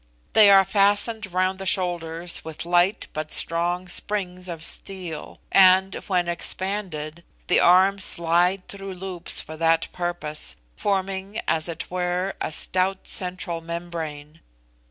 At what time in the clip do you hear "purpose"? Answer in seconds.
9.93-10.55